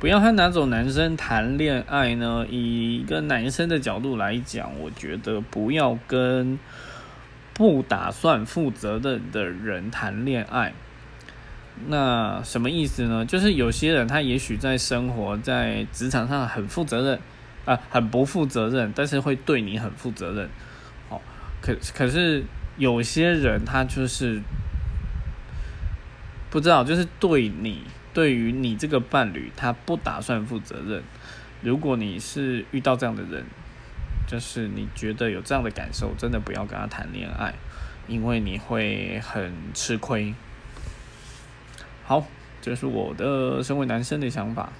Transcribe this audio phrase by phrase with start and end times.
[0.00, 2.46] 不要和哪种男生谈恋爱呢？
[2.50, 6.58] 以一个男生的角度来讲，我觉得不要跟
[7.54, 10.74] 不打算负责任的人谈恋爱。
[11.86, 13.24] 那什么意思呢？
[13.24, 17.18] 就是有些人他也许在生活在职场上很负责任
[17.64, 20.48] 啊，很不负责任，但是会对你很负责任。
[21.08, 21.18] 哦，
[21.62, 22.44] 可可是
[22.76, 24.42] 有些人他就是
[26.50, 27.84] 不知道，就是对你。
[28.14, 31.02] 对于你这个伴侣，他不打算负责任。
[31.60, 33.44] 如果你是遇到这样的人，
[34.26, 37.54] 就是你觉得有这样的感受，真的不要跟他谈恋爱，
[38.06, 40.32] 因为你会很吃亏。
[42.04, 42.26] 好，
[42.62, 44.72] 这是我的身为男生的想法。